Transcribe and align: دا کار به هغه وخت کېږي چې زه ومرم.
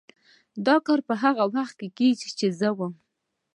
دا 0.65 0.75
کار 0.85 0.99
به 1.07 1.13
هغه 1.23 1.43
وخت 1.55 1.77
کېږي 1.97 2.29
چې 2.39 2.47
زه 2.59 2.69
ومرم. 2.77 2.93